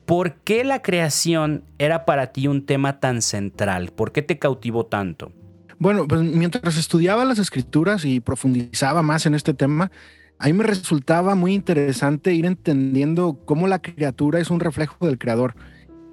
por 0.04 0.34
qué 0.34 0.64
la 0.64 0.82
creación 0.82 1.62
era 1.78 2.06
para 2.06 2.32
ti 2.32 2.48
un 2.48 2.66
tema 2.66 2.98
tan 2.98 3.22
central, 3.22 3.92
por 3.92 4.10
qué 4.10 4.22
te 4.22 4.36
cautivó 4.36 4.84
tanto. 4.84 5.30
Bueno, 5.78 6.08
pues 6.08 6.22
mientras 6.22 6.76
estudiaba 6.76 7.24
las 7.24 7.38
escrituras 7.38 8.04
y 8.04 8.18
profundizaba 8.18 9.00
más 9.02 9.26
en 9.26 9.36
este 9.36 9.54
tema, 9.54 9.92
a 10.40 10.46
mí 10.46 10.54
me 10.54 10.64
resultaba 10.64 11.34
muy 11.34 11.52
interesante 11.52 12.32
ir 12.32 12.46
entendiendo 12.46 13.38
cómo 13.44 13.68
la 13.68 13.80
criatura 13.80 14.40
es 14.40 14.50
un 14.50 14.58
reflejo 14.58 15.06
del 15.06 15.18
creador. 15.18 15.54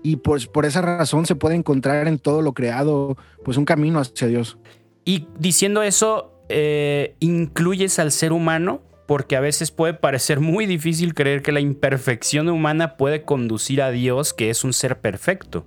Y 0.03 0.17
pues 0.17 0.47
por 0.47 0.65
esa 0.65 0.81
razón 0.81 1.25
se 1.25 1.35
puede 1.35 1.55
encontrar 1.55 2.09
en 2.09 2.19
todo 2.19 2.41
lo 2.41 2.53
creado, 2.53 3.17
pues 3.45 3.55
un 3.55 3.63
camino 3.63 3.99
hacia 3.99 4.27
Dios. 4.27 4.57
Y 5.05 5.27
diciendo 5.39 5.81
eso, 5.81 6.33
eh, 6.49 7.15
¿incluyes 7.21 7.99
al 7.99 8.11
ser 8.11 8.33
humano? 8.33 8.81
Porque 9.07 9.37
a 9.37 9.39
veces 9.39 9.71
puede 9.71 9.93
parecer 9.93 10.41
muy 10.41 10.65
difícil 10.65 11.13
creer 11.13 11.41
que 11.41 11.53
la 11.53 11.61
imperfección 11.61 12.49
humana 12.49 12.97
puede 12.97 13.23
conducir 13.23 13.81
a 13.81 13.91
Dios, 13.91 14.33
que 14.33 14.49
es 14.49 14.65
un 14.65 14.73
ser 14.73 14.99
perfecto. 14.99 15.65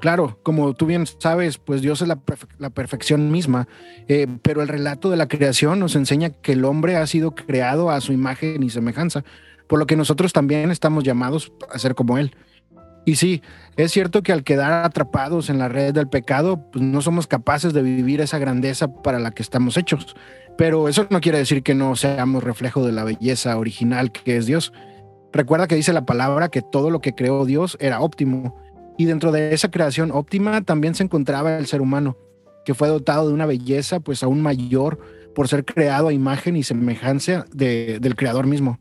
Claro, 0.00 0.38
como 0.42 0.74
tú 0.74 0.86
bien 0.86 1.06
sabes, 1.06 1.58
pues 1.58 1.82
Dios 1.82 2.02
es 2.02 2.08
la, 2.08 2.70
perfección 2.70 3.30
misma, 3.30 3.68
eh, 4.08 4.26
pero 4.42 4.62
el 4.62 4.68
relato 4.68 5.10
de 5.10 5.16
la 5.16 5.28
creación 5.28 5.78
nos 5.78 5.96
enseña 5.96 6.30
que 6.30 6.52
el 6.52 6.64
hombre 6.64 6.96
ha 6.96 7.06
sido 7.06 7.34
creado 7.34 7.90
a 7.90 8.00
su 8.00 8.12
imagen 8.12 8.62
y 8.62 8.70
semejanza, 8.70 9.24
por 9.68 9.78
lo 9.78 9.86
que 9.86 9.96
nosotros 9.96 10.32
también 10.32 10.70
estamos 10.70 11.04
llamados 11.04 11.52
a 11.72 11.78
ser 11.78 11.94
como 11.94 12.18
Él. 12.18 12.34
Y 13.04 13.16
sí, 13.16 13.42
es 13.76 13.92
cierto 13.92 14.22
que 14.22 14.32
al 14.32 14.44
quedar 14.44 14.84
atrapados 14.84 15.48
en 15.48 15.58
la 15.58 15.68
red 15.68 15.94
del 15.94 16.08
pecado, 16.08 16.70
pues 16.70 16.84
no 16.84 17.00
somos 17.00 17.26
capaces 17.26 17.72
de 17.72 17.82
vivir 17.82 18.20
esa 18.20 18.38
grandeza 18.38 18.92
para 18.92 19.18
la 19.18 19.30
que 19.30 19.42
estamos 19.42 19.76
hechos, 19.76 20.14
pero 20.58 20.88
eso 20.88 21.06
no 21.08 21.20
quiere 21.20 21.38
decir 21.38 21.62
que 21.62 21.74
no 21.74 21.96
seamos 21.96 22.44
reflejo 22.44 22.84
de 22.84 22.92
la 22.92 23.04
belleza 23.04 23.56
original 23.56 24.12
que 24.12 24.36
es 24.36 24.46
Dios. 24.46 24.72
Recuerda 25.32 25.66
que 25.66 25.76
dice 25.76 25.92
la 25.92 26.04
palabra 26.04 26.48
que 26.50 26.60
todo 26.60 26.90
lo 26.90 27.00
que 27.00 27.14
creó 27.14 27.46
Dios 27.46 27.76
era 27.80 28.00
óptimo 28.00 28.60
y 29.00 29.06
dentro 29.06 29.32
de 29.32 29.54
esa 29.54 29.70
creación 29.70 30.10
óptima 30.10 30.60
también 30.60 30.94
se 30.94 31.02
encontraba 31.02 31.56
el 31.56 31.66
ser 31.66 31.80
humano, 31.80 32.18
que 32.66 32.74
fue 32.74 32.86
dotado 32.86 33.28
de 33.28 33.32
una 33.32 33.46
belleza 33.46 34.00
pues 34.00 34.22
aún 34.22 34.42
mayor 34.42 34.98
por 35.34 35.48
ser 35.48 35.64
creado 35.64 36.08
a 36.08 36.12
imagen 36.12 36.54
y 36.54 36.62
semejanza 36.64 37.46
del 37.50 38.14
creador 38.14 38.46
mismo. 38.46 38.78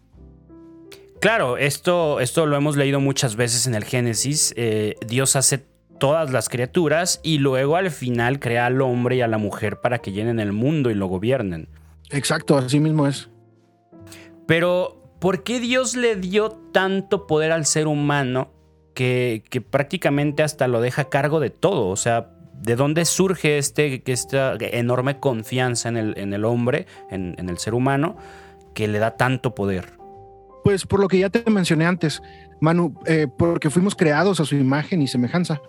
Claro, 1.21 1.55
esto, 1.55 2.19
esto 2.19 2.45
lo 2.47 2.57
hemos 2.57 2.75
leído 2.75 2.99
muchas 2.99 3.38
veces 3.38 3.65
en 3.65 3.75
el 3.75 3.85
Génesis. 3.85 4.53
Eh, 4.57 4.95
Dios 5.07 5.38
hace 5.38 5.59
todas 5.99 6.33
las 6.33 6.49
criaturas 6.49 7.21
y 7.23 7.38
luego 7.38 7.77
al 7.77 7.89
final 7.89 8.41
crea 8.41 8.65
al 8.65 8.81
hombre 8.81 9.15
y 9.15 9.21
a 9.21 9.27
la 9.27 9.38
mujer 9.38 9.79
para 9.79 9.99
que 9.99 10.11
llenen 10.11 10.41
el 10.41 10.51
mundo 10.51 10.91
y 10.91 10.95
lo 10.95 11.07
gobiernen. 11.07 11.69
Exacto, 12.09 12.57
así 12.57 12.81
mismo 12.81 13.07
es. 13.07 13.29
Pero, 14.45 15.01
¿por 15.21 15.43
qué 15.43 15.61
Dios 15.61 15.95
le 15.95 16.17
dio 16.17 16.49
tanto 16.73 17.25
poder 17.25 17.53
al 17.53 17.65
ser 17.65 17.88
humano 17.88 18.58
que, 19.00 19.63
prácticamente 19.70 20.44
hasta 20.44 20.68
lo 20.68 20.82
deja 20.82 21.03
a 21.03 21.10
cargo 21.10 21.39
de 21.39 21.50
todo. 21.50 21.88
O 21.88 21.96
sea, 21.96 22.32
¿de 22.62 22.75
dónde 22.75 23.06
surge 23.06 23.58
este, 23.58 24.03
esta 24.06 24.58
enorme 24.60 25.20
confianza 25.20 25.88
en 25.88 25.96
el, 25.96 26.18
en 26.18 26.34
el 26.34 26.44
hombre, 26.44 26.86
en, 27.10 27.36
el 27.38 27.58
ser 27.60 27.74
humano, 27.74 28.18
que 28.74 28.89
le 28.89 29.00
da 29.00 29.15
tanto 29.15 29.56
poder? 29.56 29.94
Pues 30.65 30.86
por 30.86 31.00
lo 31.00 31.08
que 31.08 31.20
ya 31.20 31.29
te 31.29 31.50
mencioné 31.50 31.86
antes, 31.86 32.22
Manu, 32.60 32.94
eh, 33.06 33.27
porque 33.38 33.70
fuimos 33.70 33.96
creados 33.96 34.41
a 34.41 34.46
su 34.46 34.56
imagen 34.56 35.01
y 35.01 35.08
semejanza. 35.08 35.62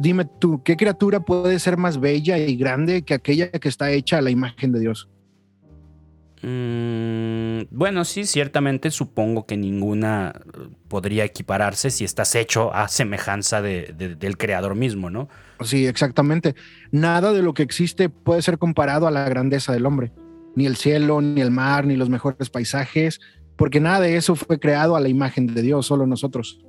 dime 0.00 0.26
tú, 0.26 0.62
¿qué 0.62 0.76
criatura 0.76 1.20
puede 1.20 1.58
ser 1.60 1.78
más 1.78 1.98
bella 1.98 2.36
y 2.36 2.54
grande 2.56 3.00
que 3.00 3.14
aquella 3.14 3.50
que 3.50 3.68
está 3.70 3.90
hecha 3.90 4.18
a 4.18 4.22
la 4.22 4.28
imagen 4.28 4.72
de 4.72 4.80
Dios? 4.80 5.08
Mm, 6.42 7.62
bueno, 7.70 8.04
sí, 8.04 8.24
ciertamente 8.24 8.90
supongo 8.90 9.46
que 9.46 9.56
ninguna 9.56 10.40
podría 10.88 11.24
equipararse 11.24 11.90
si 11.90 12.04
estás 12.04 12.34
hecho 12.34 12.72
a 12.72 12.88
semejanza 12.88 13.60
del 13.60 14.36
creador 14.36 14.74
mismo, 14.74 15.10
¿no? 15.10 15.28
Sí, 15.60 15.86
exactamente. 15.86 16.54
Nada 16.92 17.32
de 17.32 17.42
lo 17.42 17.54
que 17.54 17.62
existe 17.62 18.08
puede 18.08 18.42
ser 18.42 18.58
comparado 18.58 19.06
a 19.06 19.10
la 19.10 19.28
grandeza 19.28 19.72
del 19.72 19.86
hombre. 19.86 20.12
Ni 20.54 20.66
el 20.66 20.76
cielo, 20.76 21.20
ni 21.20 21.40
el 21.40 21.50
mar, 21.50 21.86
ni 21.86 21.96
los 21.96 22.08
mejores 22.08 22.50
paisajes, 22.50 23.20
porque 23.56 23.80
nada 23.80 24.00
de 24.00 24.16
eso 24.16 24.36
fue 24.36 24.60
creado 24.60 24.96
a 24.96 25.00
la 25.00 25.08
imagen 25.08 25.48
de 25.48 25.62
Dios, 25.62 25.86
solo 25.86 26.06
nosotros. 26.06 26.60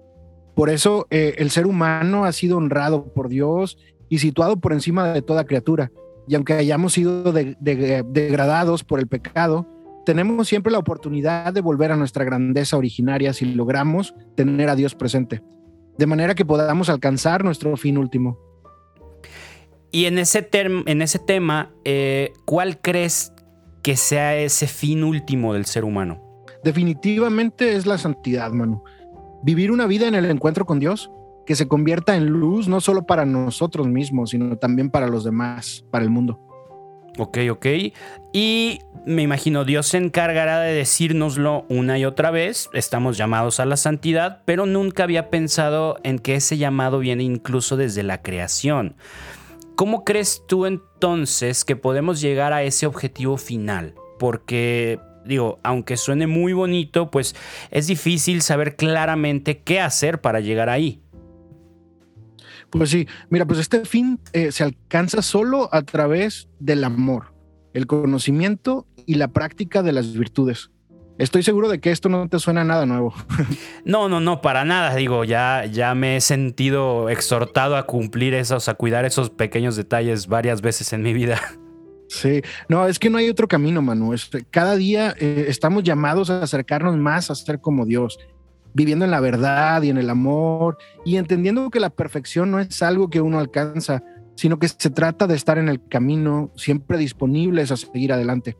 Por 0.55 0.69
eso 0.69 1.07
eh, 1.11 1.35
el 1.38 1.51
ser 1.51 1.67
humano 1.67 2.25
ha 2.25 2.31
sido 2.31 2.57
honrado 2.57 3.13
por 3.13 3.29
Dios 3.29 3.77
y 4.09 4.19
situado 4.19 4.59
por 4.59 4.73
encima 4.73 5.13
de 5.13 5.21
toda 5.21 5.45
criatura 5.45 5.91
y 6.29 6.36
aunque 6.36 6.53
hayamos 6.53 6.93
sido 6.93 7.33
degradados 7.33 8.83
por 8.83 9.00
el 9.00 9.07
pecado, 9.07 9.65
tenemos 10.05 10.48
siempre 10.48 10.71
la 10.71 10.77
oportunidad 10.77 11.51
de 11.51 11.62
volver 11.62 11.91
a 11.91 11.95
nuestra 11.95 12.24
grandeza 12.24 12.77
originaria 12.77 13.33
si 13.33 13.45
logramos 13.45 14.13
tener 14.36 14.69
a 14.69 14.75
Dios 14.75 14.93
presente, 14.93 15.41
de 15.98 16.05
manera 16.05 16.36
que 16.36 16.45
podamos 16.45 16.88
alcanzar 16.88 17.43
nuestro 17.43 17.75
fin 17.77 17.98
último. 17.98 18.38
Y 19.91 20.05
en 20.05 20.19
ese, 20.19 20.48
en 20.53 21.01
ese 21.01 21.17
tema, 21.17 21.71
eh, 21.83 22.31
¿cuál 22.45 22.79
crees 22.79 23.33
que 23.81 23.98
sea 23.98 24.38
ese 24.38 24.67
fin 24.67 25.03
último 25.03 25.55
del 25.55 25.65
ser 25.65 25.83
humano? 25.83 26.45
Definitivamente 26.63 27.75
es 27.75 27.88
la 27.88 27.98
santidad, 27.98 28.51
Manu. 28.51 28.83
Vivir 29.41 29.71
una 29.71 29.88
vida 29.88 30.07
en 30.07 30.13
el 30.13 30.25
encuentro 30.25 30.67
con 30.67 30.79
Dios 30.79 31.09
que 31.50 31.56
se 31.56 31.68
convierta 31.68 32.15
en 32.15 32.27
luz 32.27 32.68
no 32.68 32.79
solo 32.79 33.08
para 33.08 33.25
nosotros 33.25 33.88
mismos, 33.88 34.29
sino 34.29 34.60
también 34.60 34.91
para 34.91 35.08
los 35.08 35.24
demás, 35.24 35.84
para 35.89 36.03
el 36.06 36.12
mundo. 36.12 36.39
Ok, 37.18 37.39
ok. 37.50 37.65
Y 38.32 38.77
me 39.08 39.24
imagino 39.24 39.65
Dios 39.65 39.88
se 39.88 39.98
encargará 39.98 40.60
de 40.60 40.75
decírnoslo 40.75 41.65
una 41.68 41.98
y 41.98 42.06
otra 42.06 42.29
vez. 42.29 42.70
Estamos 42.72 43.18
llamados 43.18 43.60
a 43.60 43.65
la 43.65 43.77
santidad, 43.77 44.44
pero 44.46 44.68
nunca 44.68 45.01
había 45.01 45.32
pensado 45.32 45.98
en 46.03 46.20
que 46.20 46.36
ese 46.36 46.60
llamado 46.60 47.00
viene 47.00 47.24
incluso 47.24 47.77
desde 47.77 48.03
la 48.03 48.22
creación. 48.22 48.96
¿Cómo 49.74 50.03
crees 50.03 50.44
tú 50.48 50.68
entonces 50.68 51.65
que 51.65 51.75
podemos 51.75 52.22
llegar 52.22 52.53
a 52.53 52.62
ese 52.62 52.86
objetivo 52.86 53.38
final? 53.38 53.96
Porque 54.20 55.00
digo, 55.25 55.58
aunque 55.63 55.98
suene 55.98 56.27
muy 56.27 56.53
bonito, 56.53 57.10
pues 57.10 57.36
es 57.72 57.88
difícil 57.88 58.44
saber 58.44 58.75
claramente 58.75 59.63
qué 59.63 59.79
hacer 59.79 60.22
para 60.22 60.41
llegar 60.41 60.70
ahí. 60.70 61.01
Pues 62.71 62.89
sí, 62.89 63.07
mira, 63.29 63.45
pues 63.45 63.59
este 63.59 63.85
fin 63.85 64.19
eh, 64.33 64.51
se 64.51 64.63
alcanza 64.63 65.21
solo 65.21 65.69
a 65.73 65.81
través 65.81 66.49
del 66.59 66.83
amor, 66.83 67.33
el 67.73 67.88
conocimiento 67.88 68.88
y 69.05 69.15
la 69.15 69.29
práctica 69.29 69.81
de 69.81 69.91
las 69.91 70.13
virtudes. 70.13 70.69
Estoy 71.17 71.43
seguro 71.43 71.67
de 71.67 71.81
que 71.81 71.91
esto 71.91 72.07
no 72.07 72.29
te 72.29 72.39
suena 72.39 72.63
nada 72.63 72.85
nuevo. 72.85 73.13
No, 73.85 74.07
no, 74.07 74.19
no, 74.19 74.41
para 74.41 74.65
nada. 74.65 74.93
Digo, 74.95 75.23
ya, 75.23 75.65
ya 75.65 75.95
me 75.95 76.17
he 76.17 76.21
sentido 76.21 77.09
exhortado 77.09 77.75
a 77.75 77.88
cumplir 77.88 78.35
esos, 78.35 78.69
a 78.69 78.75
cuidar 78.75 79.03
esos 79.03 79.31
pequeños 79.31 79.75
detalles 79.75 80.27
varias 80.27 80.61
veces 80.61 80.93
en 80.93 81.01
mi 81.01 81.13
vida. 81.13 81.39
Sí, 82.07 82.41
no, 82.67 82.88
es 82.88 82.99
que 82.99 83.09
no 83.09 83.17
hay 83.17 83.29
otro 83.29 83.47
camino, 83.47 83.81
Manu. 83.81 84.15
cada 84.49 84.75
día 84.75 85.13
eh, 85.19 85.45
estamos 85.47 85.83
llamados 85.83 86.29
a 86.29 86.41
acercarnos 86.41 86.97
más 86.97 87.29
a 87.29 87.35
ser 87.35 87.61
como 87.61 87.85
Dios 87.85 88.17
viviendo 88.73 89.05
en 89.05 89.11
la 89.11 89.19
verdad 89.19 89.81
y 89.81 89.89
en 89.89 89.97
el 89.97 90.09
amor 90.09 90.77
y 91.05 91.17
entendiendo 91.17 91.69
que 91.69 91.79
la 91.79 91.89
perfección 91.89 92.51
no 92.51 92.59
es 92.59 92.81
algo 92.81 93.09
que 93.09 93.21
uno 93.21 93.39
alcanza, 93.39 94.03
sino 94.35 94.59
que 94.59 94.67
se 94.67 94.89
trata 94.89 95.27
de 95.27 95.35
estar 95.35 95.57
en 95.57 95.69
el 95.69 95.85
camino, 95.88 96.51
siempre 96.55 96.97
disponibles 96.97 97.71
a 97.71 97.77
seguir 97.77 98.13
adelante. 98.13 98.57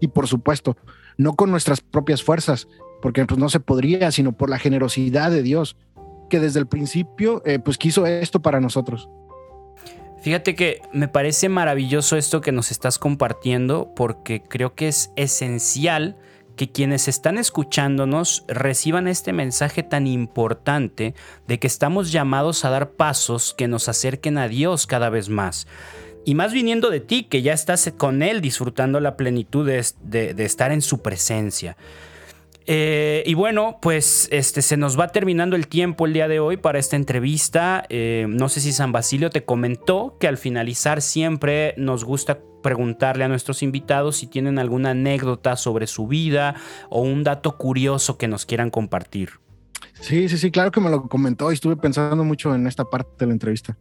Y 0.00 0.08
por 0.08 0.26
supuesto, 0.26 0.76
no 1.16 1.34
con 1.34 1.50
nuestras 1.50 1.80
propias 1.80 2.22
fuerzas, 2.22 2.66
porque 3.00 3.24
pues 3.24 3.38
no 3.38 3.48
se 3.48 3.60
podría, 3.60 4.10
sino 4.10 4.32
por 4.32 4.50
la 4.50 4.58
generosidad 4.58 5.30
de 5.30 5.42
Dios, 5.42 5.76
que 6.28 6.40
desde 6.40 6.60
el 6.60 6.66
principio 6.66 7.42
eh, 7.44 7.58
pues 7.58 7.78
quiso 7.78 8.06
esto 8.06 8.40
para 8.42 8.60
nosotros. 8.60 9.08
Fíjate 10.22 10.54
que 10.54 10.80
me 10.92 11.08
parece 11.08 11.48
maravilloso 11.48 12.16
esto 12.16 12.40
que 12.40 12.52
nos 12.52 12.70
estás 12.70 12.98
compartiendo 12.98 13.92
porque 13.94 14.40
creo 14.40 14.74
que 14.74 14.86
es 14.86 15.10
esencial 15.16 16.16
que 16.56 16.70
quienes 16.70 17.08
están 17.08 17.38
escuchándonos 17.38 18.44
reciban 18.48 19.08
este 19.08 19.32
mensaje 19.32 19.82
tan 19.82 20.06
importante 20.06 21.14
de 21.46 21.58
que 21.58 21.66
estamos 21.66 22.12
llamados 22.12 22.64
a 22.64 22.70
dar 22.70 22.90
pasos 22.90 23.54
que 23.56 23.68
nos 23.68 23.88
acerquen 23.88 24.38
a 24.38 24.48
Dios 24.48 24.86
cada 24.86 25.10
vez 25.10 25.28
más. 25.28 25.66
Y 26.24 26.34
más 26.34 26.52
viniendo 26.52 26.90
de 26.90 27.00
ti, 27.00 27.24
que 27.24 27.42
ya 27.42 27.52
estás 27.52 27.92
con 27.96 28.22
Él 28.22 28.40
disfrutando 28.40 29.00
la 29.00 29.16
plenitud 29.16 29.66
de, 29.66 30.44
estar 30.44 30.70
en 30.70 30.82
su 30.82 31.02
presencia. 31.02 31.76
Eh, 32.66 33.22
y 33.26 33.34
bueno, 33.34 33.78
pues 33.82 34.28
este, 34.30 34.62
se 34.62 34.76
nos 34.76 34.98
va 34.98 35.08
terminando 35.08 35.56
el 35.56 35.66
tiempo 35.68 36.06
el 36.06 36.12
día 36.12 36.28
de 36.28 36.40
hoy 36.40 36.56
para 36.56 36.78
esta 36.78 36.96
entrevista. 36.96 37.84
Eh, 37.88 38.26
no 38.28 38.48
sé 38.48 38.60
si 38.60 38.72
San 38.72 38.92
Basilio 38.92 39.30
te 39.30 39.44
comentó 39.44 40.16
que 40.20 40.28
al 40.28 40.38
finalizar 40.38 41.02
siempre 41.02 41.74
nos 41.76 42.04
gusta 42.04 42.38
preguntarle 42.62 43.24
a 43.24 43.28
nuestros 43.28 43.62
invitados 43.62 44.16
si 44.16 44.26
tienen 44.26 44.58
alguna 44.58 44.90
anécdota 44.90 45.56
sobre 45.56 45.86
su 45.86 46.06
vida 46.06 46.54
o 46.90 47.02
un 47.02 47.24
dato 47.24 47.58
curioso 47.58 48.16
que 48.18 48.28
nos 48.28 48.46
quieran 48.46 48.70
compartir. 48.70 49.30
Sí, 50.00 50.28
sí, 50.28 50.38
sí, 50.38 50.50
claro 50.50 50.70
que 50.70 50.80
me 50.80 50.90
lo 50.90 51.08
comentó 51.08 51.50
y 51.50 51.54
estuve 51.54 51.76
pensando 51.76 52.24
mucho 52.24 52.54
en 52.54 52.66
esta 52.66 52.84
parte 52.84 53.10
de 53.18 53.26
la 53.26 53.32
entrevista. 53.32 53.76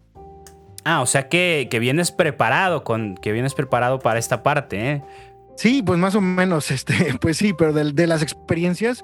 Ah, 0.83 1.01
o 1.01 1.05
sea 1.05 1.29
que, 1.29 1.67
que 1.69 1.77
vienes 1.77 2.11
preparado 2.11 2.83
con, 2.83 3.15
que 3.15 3.31
vienes 3.31 3.53
preparado 3.53 4.00
para 4.00 4.17
esta 4.17 4.41
parte, 4.41 4.91
¿eh? 4.91 5.03
Sí, 5.61 5.83
pues 5.83 5.99
más 5.99 6.15
o 6.15 6.21
menos, 6.21 6.71
este, 6.71 7.13
pues 7.21 7.37
sí, 7.37 7.53
pero 7.53 7.71
de, 7.71 8.07
las 8.07 8.23
experiencias 8.23 9.03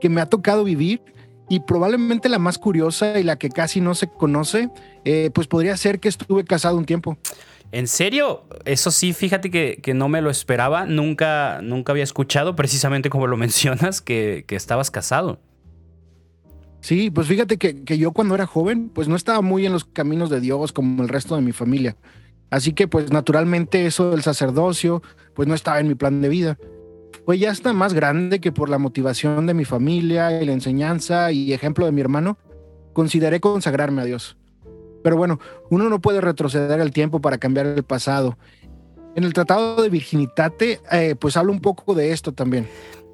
que 0.00 0.08
me 0.08 0.22
ha 0.22 0.26
tocado 0.26 0.64
vivir 0.64 1.02
y 1.50 1.60
probablemente 1.60 2.30
la 2.30 2.38
más 2.38 2.56
curiosa 2.56 3.20
y 3.20 3.24
la 3.24 3.36
que 3.36 3.50
casi 3.50 3.82
no 3.82 3.94
se 3.94 4.06
conoce, 4.08 4.70
eh, 5.04 5.30
pues 5.34 5.48
podría 5.48 5.76
ser 5.76 6.00
que 6.00 6.08
estuve 6.08 6.44
casado 6.44 6.78
un 6.78 6.86
tiempo. 6.86 7.18
¿En 7.72 7.88
serio? 7.88 8.44
Eso 8.64 8.90
sí, 8.90 9.12
fíjate 9.12 9.50
que, 9.50 9.92
no 9.94 10.08
me 10.08 10.22
lo 10.22 10.30
esperaba. 10.30 10.86
Nunca, 10.86 11.60
nunca 11.62 11.92
había 11.92 12.04
escuchado, 12.04 12.56
precisamente 12.56 13.10
como 13.10 13.26
lo 13.26 13.36
mencionas, 13.36 14.00
que, 14.00 14.46
estabas 14.48 14.90
casado. 14.90 15.42
Sí, 16.80 17.10
pues 17.10 17.26
fíjate 17.26 17.58
que, 17.58 17.84
que, 17.84 17.98
yo 17.98 18.12
cuando 18.12 18.34
era 18.34 18.46
joven, 18.46 18.88
pues 18.88 19.08
no 19.08 19.16
estaba 19.16 19.42
muy 19.42 19.66
en 19.66 19.72
los 19.72 19.84
caminos 19.84 20.30
de 20.30 20.40
Dios 20.40 20.72
como 20.72 21.02
el 21.02 21.10
resto 21.10 21.36
de 21.36 21.42
mi 21.42 21.52
familia. 21.52 21.96
Así 22.50 22.72
que 22.72 22.88
pues 22.88 23.12
naturalmente 23.12 23.86
eso 23.86 24.10
del 24.10 24.22
sacerdocio 24.22 25.02
pues 25.34 25.46
no 25.48 25.54
estaba 25.54 25.80
en 25.80 25.88
mi 25.88 25.94
plan 25.94 26.20
de 26.20 26.28
vida. 26.28 26.58
Fue 27.24 27.38
ya 27.38 27.50
hasta 27.50 27.72
más 27.72 27.92
grande 27.92 28.40
que 28.40 28.52
por 28.52 28.70
la 28.70 28.78
motivación 28.78 29.46
de 29.46 29.54
mi 29.54 29.64
familia 29.64 30.40
y 30.40 30.46
la 30.46 30.52
enseñanza 30.52 31.30
y 31.30 31.52
ejemplo 31.52 31.84
de 31.84 31.92
mi 31.92 32.00
hermano, 32.00 32.38
consideré 32.92 33.38
consagrarme 33.40 34.02
a 34.02 34.04
Dios. 34.04 34.36
Pero 35.02 35.16
bueno, 35.16 35.38
uno 35.70 35.88
no 35.88 36.00
puede 36.00 36.20
retroceder 36.20 36.80
el 36.80 36.90
tiempo 36.90 37.20
para 37.20 37.38
cambiar 37.38 37.66
el 37.66 37.82
pasado. 37.82 38.38
En 39.14 39.24
el 39.24 39.32
Tratado 39.32 39.82
de 39.82 39.90
Virginitate, 39.90 40.80
eh, 40.90 41.14
pues 41.18 41.36
habla 41.36 41.52
un 41.52 41.60
poco 41.60 41.94
de 41.94 42.12
esto 42.12 42.32
también. 42.32 42.66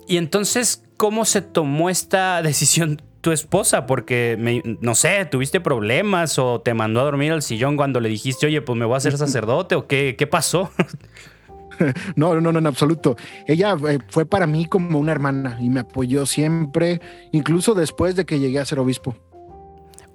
Y 0.07 0.17
entonces, 0.17 0.85
¿cómo 0.97 1.25
se 1.25 1.43
tomó 1.43 1.91
esta 1.91 2.41
decisión 2.43 3.03
tu 3.25 3.33
esposa? 3.33 3.87
Porque, 3.87 4.37
no 4.81 4.95
sé, 4.95 5.25
¿tuviste 5.25 5.59
problemas 5.59 6.39
o 6.39 6.61
te 6.61 6.75
mandó 6.75 7.01
a 7.01 7.05
dormir 7.05 7.33
al 7.33 7.41
sillón 7.41 7.77
cuando 7.77 7.99
le 7.99 8.11
dijiste, 8.11 8.47
oye, 8.47 8.61
pues 8.61 8.79
me 8.79 8.85
voy 8.85 8.95
a 8.95 8.99
hacer 8.99 9.17
sacerdote 9.19 9.75
o 9.75 9.89
qué, 9.89 10.15
qué 10.17 10.29
pasó? 10.29 10.71
No, 12.15 12.41
no, 12.41 12.53
no, 12.53 12.61
en 12.61 12.69
absoluto. 12.69 13.17
Ella 13.49 13.77
eh, 13.89 13.99
fue 14.09 14.27
para 14.27 14.47
mí 14.47 14.67
como 14.67 14.97
una 15.01 15.11
hermana 15.11 15.59
y 15.61 15.71
me 15.71 15.81
apoyó 15.81 16.25
siempre, 16.25 17.01
incluso 17.33 17.75
después 17.75 18.15
de 18.15 18.25
que 18.25 18.39
llegué 18.39 18.61
a 18.61 18.65
ser 18.65 18.79
obispo. 18.79 19.17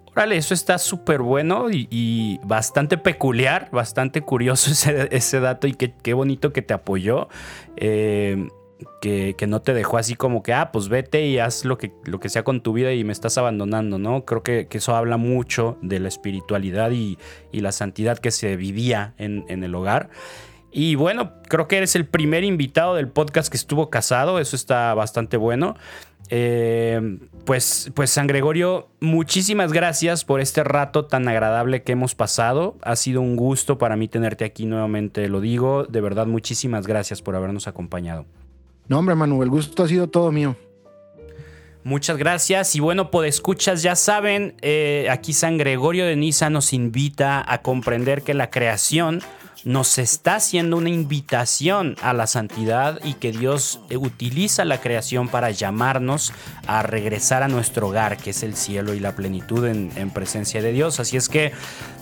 Órale, 0.06 0.38
eso 0.38 0.54
está 0.54 0.78
súper 0.78 1.22
bueno 1.22 1.66
y, 1.70 2.40
bastante 2.46 2.98
peculiar, 2.98 3.68
bastante 3.74 4.22
curioso 4.22 4.72
ese, 5.12 5.40
dato 5.42 5.68
y 5.68 5.74
qué, 5.74 6.14
bonito 6.14 6.54
que 6.54 6.62
te 6.62 6.74
apoyó. 6.74 7.28
Eh, 7.76 8.48
que, 9.02 9.36
no 9.48 9.62
te 9.62 9.74
dejó 9.74 9.98
así 9.98 10.16
como 10.16 10.44
que, 10.44 10.54
ah, 10.54 10.72
pues 10.72 10.90
vete 10.90 11.26
y 11.28 11.40
haz 11.40 11.66
lo 11.66 11.78
que, 11.78 11.92
lo 12.06 12.20
que 12.20 12.30
sea 12.30 12.44
con 12.44 12.62
tu 12.62 12.74
vida 12.74 12.94
y 12.94 13.04
me 13.04 13.14
estás 13.14 13.38
abandonando, 13.38 13.98
¿no? 13.98 14.26
Creo 14.26 14.44
que, 14.44 14.68
eso 14.72 14.96
habla 14.96 15.18
mucho 15.18 15.78
de 15.82 16.00
la 16.00 16.08
espiritualidad 16.08 16.92
y, 16.92 17.18
la 17.52 17.72
santidad 17.72 18.18
que 18.18 18.32
se 18.32 18.56
vivía 18.56 19.14
en, 19.18 19.44
el 19.50 19.76
hogar. 19.76 20.10
Y 20.72 20.96
bueno, 20.96 21.34
creo 21.50 21.68
que 21.68 21.78
eres 21.78 21.96
el 21.96 22.06
primer 22.06 22.44
invitado 22.44 22.96
del 22.96 23.10
podcast 23.10 23.50
que 23.50 23.58
estuvo 23.58 23.90
casado, 23.90 24.40
eso 24.40 24.56
está 24.56 24.94
bastante 24.94 25.36
bueno. 25.36 25.76
Eh, 26.32 27.18
pues, 27.44 27.92
pues 27.96 28.12
San 28.12 28.28
Gregorio, 28.28 28.88
muchísimas 29.00 29.74
gracias 29.74 30.24
por 30.24 30.42
este 30.42 30.64
rato 30.64 31.06
tan 31.06 31.28
agradable 31.28 31.82
que 31.82 31.94
hemos 31.94 32.14
pasado. 32.16 32.78
Ha 32.84 32.96
sido 32.96 33.20
un 33.20 33.36
gusto 33.36 33.78
para 33.78 33.96
mí 33.96 34.08
tenerte 34.08 34.46
aquí 34.46 34.66
nuevamente, 34.66 35.28
lo 35.28 35.42
digo. 35.42 35.86
De 35.86 36.02
verdad, 36.02 36.28
muchísimas 36.28 36.86
gracias 36.86 37.22
por 37.22 37.36
habernos 37.36 37.68
acompañado. 37.68 38.26
No, 38.90 38.98
hombre, 38.98 39.14
Manuel, 39.16 39.44
el 39.44 39.50
gusto 39.50 39.84
ha 39.84 39.88
sido 39.88 40.08
todo 40.10 40.32
mío. 40.32 40.56
Muchas 41.84 42.18
gracias. 42.18 42.76
Y 42.76 42.80
bueno, 42.80 43.12
por 43.12 43.26
escuchas, 43.26 43.84
ya 43.84 43.96
saben, 43.96 44.56
eh, 44.62 45.08
aquí 45.12 45.32
San 45.32 45.58
Gregorio 45.58 46.06
de 46.06 46.16
Niza 46.16 46.50
nos 46.50 46.74
invita 46.74 47.44
a 47.48 47.62
comprender 47.62 48.24
que 48.24 48.34
la 48.34 48.50
creación 48.50 49.22
nos 49.64 49.98
está 49.98 50.36
haciendo 50.36 50.78
una 50.78 50.90
invitación 50.90 51.96
a 52.02 52.14
la 52.14 52.28
santidad 52.28 53.00
y 53.04 53.16
que 53.16 53.32
Dios 53.32 53.80
utiliza 53.96 54.66
la 54.66 54.80
creación 54.82 55.28
para 55.28 55.52
llamarnos 55.52 56.34
a 56.68 56.84
regresar 56.84 57.44
a 57.44 57.48
nuestro 57.48 57.88
hogar, 57.88 58.18
que 58.18 58.32
es 58.32 58.44
el 58.44 58.56
cielo 58.56 58.94
y 58.94 59.00
la 59.00 59.16
plenitud 59.16 59.66
en, 59.66 60.10
presencia 60.12 60.62
de 60.62 60.72
Dios. 60.72 61.00
Así 61.00 61.18
es 61.18 61.30
que 61.30 61.52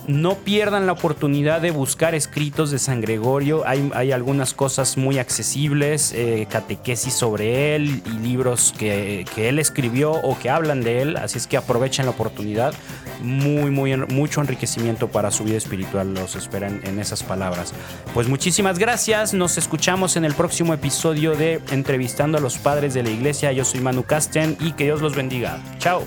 no 0.08 0.36
pierdan 0.36 0.86
la 0.86 0.94
oportunidad 0.94 1.60
de 1.60 1.72
buscar 1.72 2.16
escritos 2.16 2.72
de 2.72 2.80
San 2.80 3.02
Gregorio. 3.02 3.64
Hay, 3.66 4.12
algunas 4.12 4.54
cosas 4.54 4.98
muy 4.98 5.20
accesibles, 5.20 6.14
eh, 6.14 6.48
catequesis 6.50 7.14
sobre 7.14 7.76
él 7.76 8.02
y 8.06 8.10
libros 8.20 8.74
que, 8.78 9.26
él 9.36 9.60
escribió 9.60 10.12
o 10.12 10.38
que 10.40 10.50
hablan 10.50 10.82
de 10.82 11.02
él. 11.02 11.18
Así 11.18 11.38
es 11.38 11.48
que 11.48 11.58
aprovechen 11.58 12.06
la 12.06 12.12
oportunidad. 12.12 12.74
Muy, 13.22 13.72
muy, 13.72 13.96
mucho 13.96 14.42
enriquecimiento 14.42 15.08
para 15.08 15.32
su 15.32 15.44
vida 15.44 15.58
espiritual 15.58 16.14
los 16.14 16.36
esperan 16.36 16.82
en 16.84 17.00
esas 17.00 17.24
palabras. 17.24 17.74
Pues 18.14 18.28
muchísimas 18.28 18.80
gracias. 18.80 19.34
Nos 19.34 19.58
escuchamos 19.58 20.16
en 20.16 20.26
el 20.26 20.34
próximo 20.34 20.74
episodio 20.74 21.36
de 21.36 21.62
Entrevistando 21.72 22.38
a 22.38 22.42
los 22.42 22.58
Padres 22.58 22.94
de 22.94 23.04
la 23.04 23.10
Iglesia. 23.10 23.52
Yo 23.52 23.66
soy 23.66 23.80
Manu 23.80 24.04
Casten 24.04 24.58
y 24.60 24.74
que 24.74 24.86
Dios 24.86 25.02
los 25.02 25.16
bendiga. 25.16 25.60
Chao. 25.80 26.04